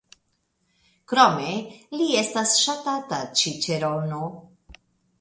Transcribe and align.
Krome 1.11 1.53
li 1.99 2.09
estas 2.23 2.57
ŝatata 2.65 3.23
ĉiĉerono. 3.43 4.27